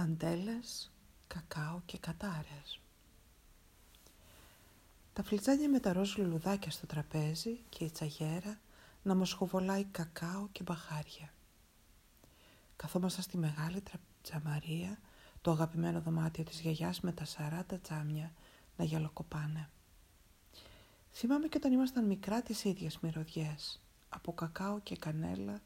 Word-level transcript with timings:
δαντέλες, 0.00 0.90
κακάο 1.26 1.80
και 1.84 1.98
κατάρες. 1.98 2.80
Τα 5.12 5.22
φλιτζάνια 5.22 5.68
με 5.68 5.80
τα 5.80 5.92
ροζ 5.92 6.16
λουλουδάκια 6.16 6.70
στο 6.70 6.86
τραπέζι 6.86 7.60
και 7.68 7.84
η 7.84 7.90
τσαγέρα 7.90 8.60
να 9.02 9.14
μοσχοβολάει 9.14 9.84
κακάο 9.84 10.48
και 10.52 10.62
μπαχάρια. 10.62 11.32
Καθόμαστε 12.76 13.22
στη 13.22 13.36
μεγάλη 13.36 13.82
τζαμαρία, 14.22 14.98
το 15.40 15.50
αγαπημένο 15.50 16.00
δωμάτιο 16.00 16.44
της 16.44 16.60
γιαγιάς 16.60 17.00
με 17.00 17.12
τα 17.12 17.24
σαράτα 17.24 17.78
τζάμια 17.78 18.32
να 18.76 18.84
γυαλοκοπάνε. 18.84 19.70
Θυμάμαι 21.12 21.48
και 21.48 21.56
όταν 21.56 21.72
ήμασταν 21.72 22.06
μικρά 22.06 22.42
τις 22.42 22.64
ίδιες 22.64 22.98
μυρωδιές, 22.98 23.80
από 24.08 24.32
κακάο 24.32 24.80
και 24.80 24.96
κανέλα 24.96 25.60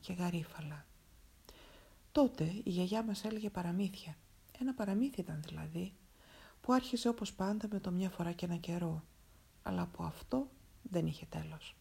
και 0.00 0.12
γαρίφαλα. 0.12 0.84
Τότε 2.12 2.44
η 2.44 2.70
γιαγιά 2.70 3.02
μας 3.02 3.24
έλεγε 3.24 3.50
παραμύθια. 3.50 4.16
Ένα 4.60 4.74
παραμύθι 4.74 5.20
ήταν 5.20 5.42
δηλαδή, 5.46 5.92
που 6.60 6.72
άρχισε 6.72 7.08
όπως 7.08 7.32
πάντα 7.32 7.68
με 7.70 7.80
το 7.80 7.90
μια 7.90 8.10
φορά 8.10 8.32
και 8.32 8.44
ένα 8.44 8.56
καιρό, 8.56 9.04
αλλά 9.62 9.82
από 9.82 10.02
αυτό 10.02 10.48
δεν 10.82 11.06
είχε 11.06 11.26
τέλος. 11.26 11.76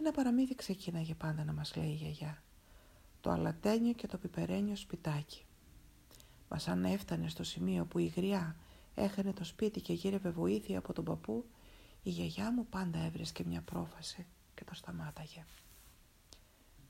Ένα 0.00 0.12
παραμύθι 0.12 0.54
ξεκίναγε 0.54 1.14
πάντα 1.14 1.44
να 1.44 1.52
μας 1.52 1.76
λέει 1.76 1.88
η 1.88 1.94
γιαγιά. 1.94 2.42
Το 3.20 3.30
αλατένιο 3.30 3.92
και 3.92 4.06
το 4.06 4.18
πιπερένιο 4.18 4.76
σπιτάκι. 4.76 5.44
Μας 6.48 6.68
αν 6.68 6.84
έφτανε 6.84 7.28
στο 7.28 7.44
σημείο 7.44 7.84
που 7.84 7.98
η 7.98 8.06
γριά 8.06 8.56
έχανε 8.94 9.32
το 9.32 9.44
σπίτι 9.44 9.80
και 9.80 9.92
γύρευε 9.92 10.30
βοήθεια 10.30 10.78
από 10.78 10.92
τον 10.92 11.04
παππού, 11.04 11.44
η 12.02 12.10
γιαγιά 12.10 12.52
μου 12.52 12.66
πάντα 12.66 12.98
έβρισκε 12.98 13.44
μια 13.44 13.62
πρόφαση 13.62 14.26
και 14.54 14.64
το 14.64 14.74
σταμάταγε. 14.74 15.44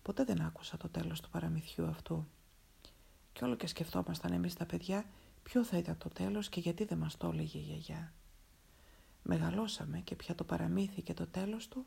Ποτέ 0.04 0.24
δεν 0.24 0.40
άκουσα 0.40 0.76
το 0.76 0.88
τέλος 0.88 1.20
του 1.20 1.30
παραμυθιού 1.30 1.86
αυτού. 1.86 2.26
Κι 3.32 3.44
όλο 3.44 3.54
και 3.54 3.66
σκεφτόμασταν 3.66 4.32
εμείς 4.32 4.54
τα 4.54 4.66
παιδιά 4.66 5.04
ποιο 5.42 5.64
θα 5.64 5.76
ήταν 5.76 5.98
το 5.98 6.08
τέλος 6.08 6.48
και 6.48 6.60
γιατί 6.60 6.84
δεν 6.84 6.98
μας 6.98 7.16
το 7.16 7.28
έλεγε 7.28 7.58
η 7.58 7.60
γιαγιά. 7.60 8.12
Μεγαλώσαμε 9.22 9.98
και 9.98 10.14
πια 10.14 10.34
το 10.34 10.44
παραμύθι 10.44 11.02
και 11.02 11.14
το 11.14 11.26
τέλος 11.26 11.68
του 11.68 11.86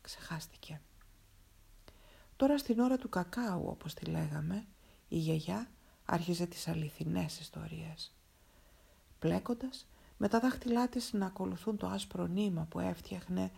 ξεχάστηκε. 0.00 0.80
Τώρα 2.36 2.58
στην 2.58 2.78
ώρα 2.78 2.96
του 2.96 3.08
κακάου 3.08 3.66
όπως 3.66 3.94
τη 3.94 4.04
λέγαμε, 4.04 4.66
η 5.08 5.16
γιαγιά 5.16 5.70
άρχιζε 6.04 6.46
τις 6.46 6.68
αληθινές 6.68 7.40
ιστορίες. 7.40 8.14
Πλέκοντας 9.18 9.86
με 10.16 10.28
τα 10.28 10.40
δάχτυλά 10.40 10.88
της 10.88 11.12
να 11.12 11.26
ακολουθούν 11.26 11.76
το 11.76 11.86
άσπρο 11.86 12.26
νήμα 12.26 12.64
που 12.64 12.80
έφτιαχνε 12.80 13.50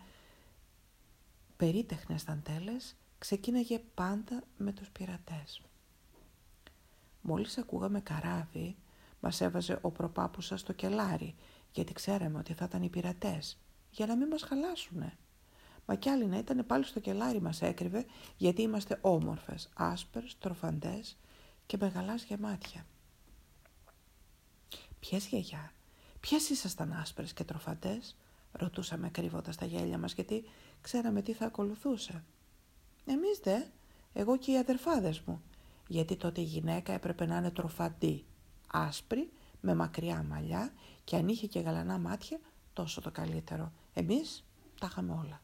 περίτεχνες 1.57 2.23
δαντέλες, 2.23 2.95
ξεκίναγε 3.25 3.79
πάντα 3.93 4.43
με 4.57 4.73
τους 4.73 4.89
πειρατές. 4.89 5.61
Μόλις 7.21 7.57
ακούγαμε 7.57 7.99
καράβι, 7.99 8.75
μας 9.19 9.41
έβαζε 9.41 9.79
ο 9.81 9.91
προπάπουσα 9.91 10.57
στο 10.57 10.73
κελάρι, 10.73 11.35
γιατί 11.71 11.93
ξέραμε 11.93 12.39
ότι 12.39 12.53
θα 12.53 12.65
ήταν 12.65 12.83
οι 12.83 12.89
πειρατές, 12.89 13.57
για 13.91 14.05
να 14.05 14.15
μην 14.15 14.27
μας 14.27 14.41
χαλάσουνε. 14.41 15.17
Μα 15.85 15.95
κι 15.95 16.09
άλλοι 16.09 16.25
να 16.25 16.37
ήταν 16.37 16.65
πάλι 16.65 16.83
στο 16.83 16.99
κελάρι 16.99 17.41
μας 17.41 17.61
έκρυβε, 17.61 18.05
γιατί 18.37 18.61
είμαστε 18.61 18.99
όμορφες, 19.01 19.69
άσπερες, 19.73 20.37
τροφαντές 20.37 21.17
και 21.65 21.77
με 21.79 21.87
γαλάζια 21.87 22.37
μάτια. 22.39 22.85
Ποιες 24.99 25.25
γιαγιά, 25.25 25.71
ποιες 26.19 26.49
ήσασταν 26.49 26.93
άσπρες 26.93 27.33
και 27.33 27.43
τροφαντές, 27.43 28.17
ρωτούσαμε 28.51 29.09
κρύβοντας 29.09 29.55
τα 29.55 29.65
γέλια 29.65 29.97
μας, 29.97 30.13
γιατί 30.13 30.43
ξέραμε 30.81 31.21
τι 31.21 31.33
θα 31.33 31.45
ακολουθούσε. 31.45 32.23
Εμείς 33.05 33.39
δε, 33.43 33.61
εγώ 34.13 34.37
και 34.37 34.51
οι 34.51 34.57
αδερφάδες 34.57 35.19
μου, 35.19 35.41
γιατί 35.87 36.15
τότε 36.15 36.41
η 36.41 36.43
γυναίκα 36.43 36.93
έπρεπε 36.93 37.25
να 37.25 37.37
είναι 37.37 37.51
τροφαντή, 37.51 38.25
άσπρη, 38.67 39.31
με 39.61 39.75
μακριά 39.75 40.23
μαλλιά 40.23 40.73
και 41.03 41.15
αν 41.15 41.27
είχε 41.27 41.47
και 41.47 41.59
γαλανά 41.59 41.97
μάτια, 41.97 42.39
τόσο 42.73 43.01
το 43.01 43.11
καλύτερο. 43.11 43.71
Εμείς 43.93 44.43
τα 44.79 44.87
είχαμε 44.91 45.11
όλα. 45.11 45.41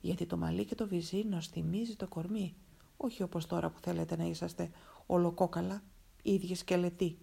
Γιατί 0.00 0.26
το 0.26 0.36
μαλλί 0.36 0.64
και 0.64 0.74
το 0.74 0.86
βυζί 0.86 1.24
nos 1.32 1.46
θυμίζει 1.50 1.96
το 1.96 2.06
κορμί, 2.06 2.54
όχι 2.96 3.22
όπως 3.22 3.46
τώρα 3.46 3.70
που 3.70 3.80
θέλετε 3.80 4.16
να 4.16 4.24
είσαστε 4.24 4.70
ολοκόκαλα, 5.06 5.82
ίδιοι 6.22 6.54
σκελετοί. 6.54 7.18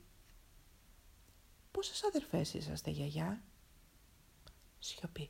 Πόσες 1.71 2.03
αδερφές 2.03 2.53
είσαστε 2.53 2.89
γιαγιά; 2.89 3.43
Σιωπή. 4.79 5.29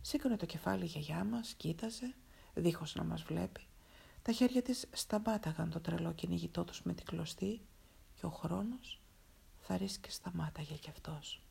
Σήκωνε 0.00 0.36
το 0.36 0.46
κεφάλι 0.46 0.84
η 0.84 0.86
γιαγιά 0.86 1.24
μας, 1.24 1.54
κοίταζε, 1.54 2.14
δίχως 2.54 2.94
να 2.94 3.04
μας 3.04 3.22
βλέπει. 3.22 3.66
Τα 4.22 4.32
χέρια 4.32 4.62
της 4.62 4.86
σταμάταγαν 4.92 5.70
το 5.70 5.80
τρελό 5.80 6.12
κυνηγητό 6.12 6.64
τους 6.64 6.82
με 6.82 6.94
την 6.94 7.04
κλωστή 7.04 7.60
και 8.14 8.26
ο 8.26 8.30
χρόνος 8.30 9.00
θα 9.60 9.76
ρίσκει 9.76 10.10
σταμάταγε 10.10 10.74
κι 10.74 10.90
αυτός. 10.90 11.42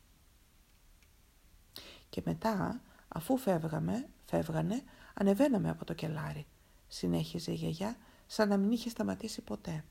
Και 2.08 2.22
μετά, 2.24 2.80
αφού 3.08 3.36
φεύγαμε, 3.36 4.08
φεύγανε, 4.24 4.82
ανεβαίναμε 5.14 5.70
από 5.70 5.84
το 5.84 5.94
κελάρι, 5.94 6.46
συνέχιζε 6.88 7.50
η 7.50 7.54
γιαγιά 7.54 7.96
σαν 8.26 8.48
να 8.48 8.56
μην 8.56 8.70
είχε 8.70 8.88
σταματήσει 8.88 9.42
ποτέ. 9.42 9.84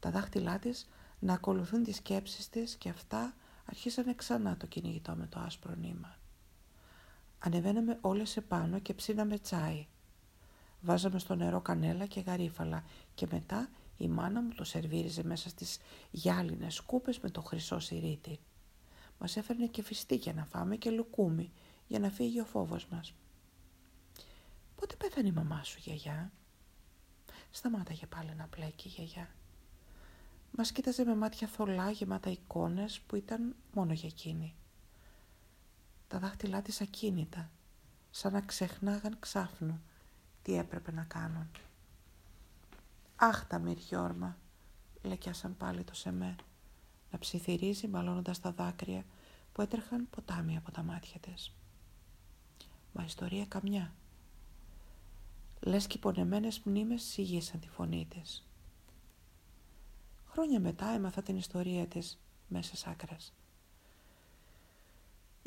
Τα 0.00 0.10
δάχτυλά 0.10 0.58
της 0.58 0.88
να 1.18 1.32
ακολουθούν 1.32 1.84
τις 1.84 1.96
σκέψεις 1.96 2.48
της 2.48 2.76
και 2.76 2.88
αυτά 2.88 3.34
αρχίσανε 3.64 4.14
ξανά 4.14 4.56
το 4.56 4.66
κυνηγητό 4.66 5.14
με 5.14 5.26
το 5.26 5.38
άσπρο 5.38 5.74
νήμα. 5.74 6.18
Ανεβαίναμε 7.46 7.98
όλες 8.00 8.36
επάνω 8.36 8.78
και 8.78 8.94
ψήναμε 8.94 9.38
τσάι. 9.38 9.86
Βάζαμε 10.80 11.18
στο 11.18 11.34
νερό 11.34 11.60
κανέλα 11.60 12.06
και 12.06 12.20
γαρίφαλα 12.20 12.84
και 13.14 13.26
μετά 13.30 13.68
η 13.96 14.08
μάνα 14.08 14.42
μου 14.42 14.52
το 14.54 14.64
σερβίριζε 14.64 15.24
μέσα 15.24 15.48
στις 15.48 15.78
γυάλινες 16.10 16.74
σκούπες 16.74 17.18
με 17.18 17.30
το 17.30 17.40
χρυσό 17.42 17.78
σιρήτι. 17.78 18.38
Μας 19.18 19.36
έφερνε 19.36 19.66
και 19.66 19.82
φιστίκια 19.82 20.32
να 20.32 20.44
φάμε 20.44 20.76
και 20.76 20.90
λουκούμι 20.90 21.52
για 21.86 21.98
να 21.98 22.10
φύγει 22.10 22.40
ο 22.40 22.44
φόβος 22.44 22.86
μας. 22.86 23.14
Πότε 24.76 24.96
πέθανε 24.96 25.28
η 25.28 25.32
μαμά 25.32 25.62
σου 25.62 25.78
γιαγιά; 25.80 26.32
Σταμάταγε 27.50 28.06
πάλι 28.06 28.34
να 28.34 28.46
πλέκει 28.46 28.88
η 28.88 28.90
γιαγιά. 28.90 29.34
Μας 30.50 30.72
κοίταζε 30.72 31.04
με 31.04 31.14
μάτια 31.14 31.48
θολά 31.48 31.90
γεμάτα 31.90 32.30
εικόνες 32.30 33.00
που 33.00 33.16
ήταν 33.16 33.56
μόνο 33.72 33.92
για 33.92 34.08
εκείνη 34.08 34.54
τα 36.08 36.18
δάχτυλά 36.18 36.62
της 36.62 36.80
ακίνητα, 36.80 37.50
σαν 38.10 38.32
να 38.32 38.40
ξεχνάγαν 38.40 39.16
ξάφνου 39.18 39.80
τι 40.42 40.54
έπρεπε 40.54 40.92
να 40.92 41.02
κάνουν. 41.02 41.50
«Αχ 43.16 43.46
τα 43.46 43.58
μυριόρμα», 43.58 44.36
λεκιάσαν 45.02 45.56
πάλι 45.56 45.84
το 45.84 45.94
σεμέ, 45.94 46.36
να 47.10 47.18
ψιθυρίζει 47.18 47.88
μαλώνοντας 47.88 48.40
τα 48.40 48.52
δάκρυα 48.52 49.04
που 49.52 49.62
έτρεχαν 49.62 50.08
ποτάμι 50.10 50.56
από 50.56 50.70
τα 50.70 50.82
μάτια 50.82 51.20
της. 51.20 51.52
Μα 52.92 53.04
ιστορία 53.04 53.46
καμιά. 53.46 53.92
Λες 55.60 55.86
και 55.86 55.96
οι 55.96 56.00
πονεμένες 56.00 56.60
μνήμες 56.64 57.02
σιγήσαν 57.02 57.60
τη 57.60 57.68
φωνή 57.68 58.06
της. 58.10 58.46
Χρόνια 60.26 60.60
μετά 60.60 60.86
έμαθα 60.86 61.22
την 61.22 61.36
ιστορία 61.36 61.86
της 61.86 62.18
μέσα 62.48 62.76
σ' 62.76 62.86
άκρας. 62.86 63.32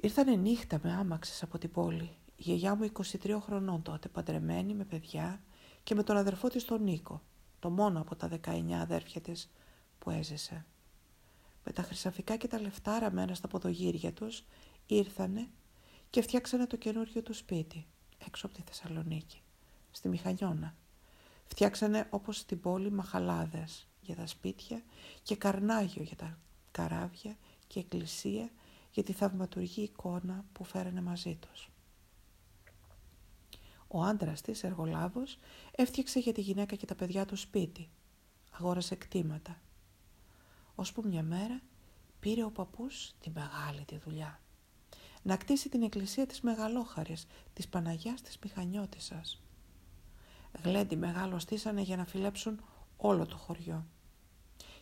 Ήρθανε 0.01 0.35
νύχτα 0.35 0.79
με 0.83 0.93
άμαξες 0.93 1.43
από 1.43 1.57
την 1.57 1.71
πόλη. 1.71 2.09
Η 2.35 2.41
γιαγιά 2.41 2.75
μου 2.75 2.91
23 2.93 3.37
χρονών 3.41 3.81
τότε, 3.81 4.07
παντρεμένη 4.09 4.73
με 4.73 4.83
παιδιά 4.83 5.41
και 5.83 5.95
με 5.95 6.03
τον 6.03 6.17
αδερφό 6.17 6.47
της 6.47 6.65
τον 6.65 6.83
Νίκο, 6.83 7.21
το 7.59 7.69
μόνο 7.69 8.01
από 8.01 8.15
τα 8.15 8.29
19 8.45 8.71
αδέρφια 8.71 9.21
της 9.21 9.51
που 9.99 10.09
έζησε. 10.09 10.65
Με 11.63 11.71
τα 11.71 11.81
χρυσαφικά 11.81 12.35
και 12.35 12.47
τα 12.47 12.61
λεφτά 12.61 13.11
μένα 13.11 13.33
στα 13.33 13.47
ποδογύρια 13.47 14.13
τους 14.13 14.43
ήρθανε 14.85 15.47
και 16.09 16.21
φτιάξανε 16.21 16.67
το 16.67 16.75
καινούριο 16.75 17.21
του 17.21 17.33
σπίτι, 17.33 17.87
έξω 18.25 18.45
από 18.45 18.55
τη 18.55 18.61
Θεσσαλονίκη, 18.61 19.41
στη 19.91 20.09
Μηχανιώνα. 20.09 20.75
Φτιάξανε 21.47 22.07
όπως 22.09 22.37
στην 22.37 22.59
πόλη 22.59 22.91
μαχαλάδες 22.91 23.87
για 24.01 24.15
τα 24.15 24.27
σπίτια 24.27 24.81
και 25.23 25.35
καρνάγιο 25.35 26.03
για 26.03 26.15
τα 26.15 26.37
καράβια 26.71 27.37
και 27.67 27.79
εκκλησία 27.79 28.49
για 28.91 29.03
τη 29.03 29.13
θαυματουργή 29.13 29.81
εικόνα 29.81 30.45
που 30.51 30.63
φέρανε 30.63 31.01
μαζί 31.01 31.35
τους. 31.35 31.69
Ο 33.87 34.03
άντρας 34.03 34.41
της, 34.41 34.63
εργολάβος, 34.63 35.37
έφτιαξε 35.75 36.19
για 36.19 36.33
τη 36.33 36.41
γυναίκα 36.41 36.75
και 36.75 36.85
τα 36.85 36.95
παιδιά 36.95 37.25
του 37.25 37.35
σπίτι. 37.35 37.89
Αγόρασε 38.51 38.95
κτήματα. 38.95 39.61
Ώσπου 40.75 41.03
μια 41.05 41.23
μέρα 41.23 41.61
πήρε 42.19 42.43
ο 42.43 42.51
παππούς 42.51 43.13
τη 43.19 43.29
μεγάλη 43.29 43.85
τη 43.85 43.97
δουλειά. 43.97 44.41
Να 45.21 45.37
κτίσει 45.37 45.69
την 45.69 45.83
εκκλησία 45.83 46.25
της 46.25 46.41
Μεγαλόχαρης, 46.41 47.25
της 47.53 47.67
Παναγιάς 47.67 48.21
της 48.21 48.37
Μηχανιώτισσας. 48.43 49.41
Γλέντι 50.63 50.95
μεγάλο 50.95 51.39
στήσανε 51.39 51.81
για 51.81 51.97
να 51.97 52.05
φιλέψουν 52.05 52.63
όλο 52.97 53.25
το 53.25 53.37
χωριό. 53.37 53.85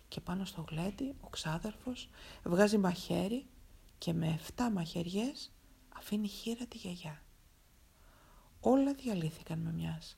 Και 0.08 0.22
πάνω 0.22 0.46
στο 0.46 0.66
γλέντι 0.70 1.16
ο 1.20 1.28
ξάδερφος 1.30 2.10
βγάζει 2.44 2.78
μαχαίρι 2.78 3.46
και 3.98 4.14
με 4.14 4.40
7 4.56 4.70
μαχαιριές 4.74 5.52
αφήνει 5.90 6.28
χείρα 6.28 6.66
τη 6.66 6.78
γιαγιά. 6.78 7.24
Όλα 8.60 8.94
διαλύθηκαν 8.94 9.60
με 9.60 9.72
μιας. 9.72 10.18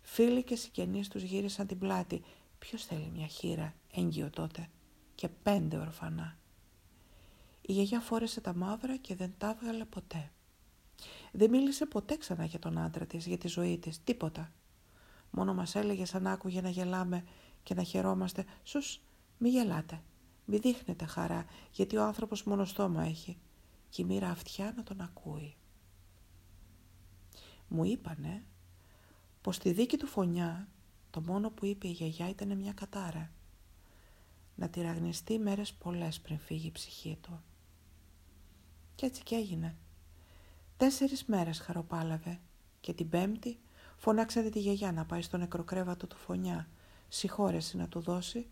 Φίλοι 0.00 0.42
και 0.42 0.56
συγγενείς 0.56 1.08
τους 1.08 1.22
γύρισαν 1.22 1.66
την 1.66 1.78
πλάτη 1.78 2.22
Ποιος 2.62 2.84
θέλει 2.84 3.10
μια 3.14 3.26
χείρα 3.26 3.74
έγκυο 3.92 4.30
τότε 4.30 4.68
και 5.14 5.28
πέντε 5.28 5.76
ορφανά. 5.76 6.36
Η 7.60 7.72
γιαγιά 7.72 8.00
φόρεσε 8.00 8.40
τα 8.40 8.54
μαύρα 8.54 8.96
και 8.96 9.14
δεν 9.14 9.34
τα 9.38 9.48
έβγαλε 9.48 9.84
ποτέ. 9.84 10.30
Δεν 11.32 11.50
μίλησε 11.50 11.86
ποτέ 11.86 12.16
ξανά 12.16 12.44
για 12.44 12.58
τον 12.58 12.78
άντρα 12.78 13.06
της, 13.06 13.26
για 13.26 13.38
τη 13.38 13.48
ζωή 13.48 13.78
της, 13.78 14.04
τίποτα. 14.04 14.52
Μόνο 15.30 15.54
μας 15.54 15.74
έλεγε 15.74 16.04
σαν 16.04 16.26
άκουγε 16.26 16.60
να 16.60 16.68
γελάμε 16.68 17.24
και 17.62 17.74
να 17.74 17.82
χαιρόμαστε. 17.82 18.44
Σους, 18.62 19.00
μη 19.38 19.48
γελάτε, 19.48 20.02
μη 20.44 20.58
δείχνετε 20.58 21.04
χαρά, 21.04 21.44
γιατί 21.72 21.96
ο 21.96 22.04
άνθρωπος 22.04 22.42
μόνο 22.42 22.64
στόμα 22.64 23.02
έχει 23.02 23.38
και 23.88 24.02
η 24.02 24.04
μοίρα 24.04 24.28
αυτιά 24.28 24.72
να 24.76 24.82
τον 24.82 25.00
ακούει. 25.00 25.54
Μου 27.68 27.84
είπανε 27.84 28.44
πως 29.40 29.56
στη 29.56 29.72
δίκη 29.72 29.96
του 29.96 30.06
φωνιά 30.06 30.68
το 31.10 31.20
μόνο 31.20 31.50
που 31.50 31.66
είπε 31.66 31.88
η 31.88 31.90
γιαγιά 31.90 32.28
ήταν 32.28 32.56
μια 32.56 32.72
κατάρα. 32.72 33.30
Να 34.54 34.68
τυραγνιστεί 34.68 35.38
μέρες 35.38 35.72
πολλές 35.72 36.20
πριν 36.20 36.38
φύγει 36.38 36.66
η 36.66 36.72
ψυχή 36.72 37.18
του. 37.20 37.42
Κι 38.94 39.04
έτσι 39.04 39.22
κι 39.22 39.34
έγινε. 39.34 39.76
Τέσσερις 40.76 41.24
μέρες 41.24 41.58
χαροπάλαβε 41.58 42.40
και 42.80 42.92
την 42.92 43.08
πέμπτη 43.08 43.58
φωνάξατε 43.96 44.48
τη 44.48 44.58
γιαγιά 44.58 44.92
να 44.92 45.04
πάει 45.04 45.22
στο 45.22 45.36
νεκροκρέβατο 45.36 46.06
του 46.06 46.16
φωνιά, 46.16 46.68
συγχώρεση 47.08 47.76
να 47.76 47.88
του 47.88 48.00
δώσει 48.00 48.46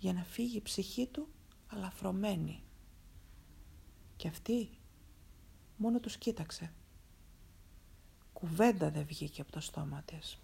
για 0.00 0.12
να 0.12 0.24
φύγει 0.24 0.56
η 0.56 0.62
ψυχή 0.62 1.06
του 1.06 1.28
αλαφρωμένη. 1.66 2.62
Και 4.16 4.28
αυτή 4.28 4.70
μόνο 5.76 6.00
τους 6.00 6.16
κοίταξε. 6.16 6.72
Κουβέντα 8.32 8.90
δεν 8.90 9.06
βγήκε 9.06 9.40
από 9.40 9.52
το 9.52 9.60
στόμα 9.60 10.02
της. 10.02 10.38